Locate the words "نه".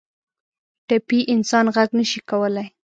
1.99-2.03